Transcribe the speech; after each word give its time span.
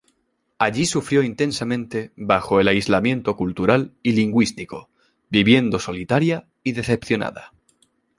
Allí 0.57 0.87
sufrió 0.87 1.21
intensamente 1.21 2.11
bajo 2.15 2.59
el 2.59 2.67
aislamiento 2.67 3.35
cultural 3.35 3.93
y 4.01 4.13
lingüístico, 4.13 4.89
viviendo 5.29 5.77
solitaria 5.77 6.47
y 6.63 6.71
decepcionada. 6.71 7.51